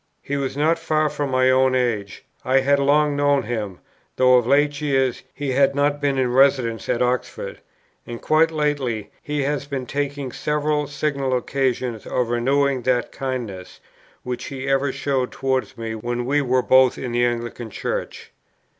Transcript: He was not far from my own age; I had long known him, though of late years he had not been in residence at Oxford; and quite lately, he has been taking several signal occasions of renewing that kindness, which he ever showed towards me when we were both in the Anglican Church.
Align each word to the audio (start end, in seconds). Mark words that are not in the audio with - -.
He 0.23 0.35
was 0.35 0.57
not 0.57 0.79
far 0.79 1.09
from 1.11 1.29
my 1.29 1.51
own 1.51 1.75
age; 1.75 2.25
I 2.43 2.61
had 2.61 2.79
long 2.79 3.15
known 3.15 3.43
him, 3.43 3.77
though 4.15 4.33
of 4.33 4.47
late 4.47 4.81
years 4.81 5.21
he 5.31 5.51
had 5.51 5.75
not 5.75 6.01
been 6.01 6.17
in 6.17 6.33
residence 6.33 6.89
at 6.89 7.03
Oxford; 7.03 7.59
and 8.07 8.19
quite 8.19 8.49
lately, 8.49 9.11
he 9.21 9.43
has 9.43 9.67
been 9.67 9.85
taking 9.85 10.31
several 10.31 10.87
signal 10.87 11.37
occasions 11.37 12.07
of 12.07 12.29
renewing 12.29 12.81
that 12.81 13.11
kindness, 13.11 13.79
which 14.23 14.45
he 14.45 14.67
ever 14.67 14.91
showed 14.91 15.31
towards 15.31 15.77
me 15.77 15.93
when 15.93 16.25
we 16.25 16.41
were 16.41 16.63
both 16.63 16.97
in 16.97 17.11
the 17.11 17.23
Anglican 17.23 17.69
Church. 17.69 18.31